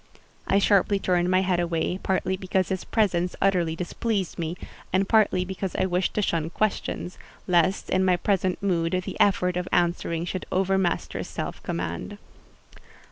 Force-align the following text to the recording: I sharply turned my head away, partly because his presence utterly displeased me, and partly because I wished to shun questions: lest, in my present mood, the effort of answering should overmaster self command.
I 0.47 0.57
sharply 0.57 0.97
turned 0.97 1.29
my 1.29 1.41
head 1.41 1.59
away, 1.59 1.99
partly 2.01 2.35
because 2.35 2.69
his 2.69 2.83
presence 2.83 3.35
utterly 3.39 3.75
displeased 3.75 4.39
me, 4.39 4.57
and 4.91 5.07
partly 5.07 5.45
because 5.45 5.75
I 5.75 5.85
wished 5.85 6.15
to 6.15 6.23
shun 6.23 6.49
questions: 6.49 7.19
lest, 7.45 7.87
in 7.91 8.03
my 8.03 8.17
present 8.17 8.63
mood, 8.63 8.99
the 9.05 9.19
effort 9.19 9.57
of 9.57 9.67
answering 9.71 10.25
should 10.25 10.47
overmaster 10.51 11.21
self 11.21 11.61
command. 11.61 12.17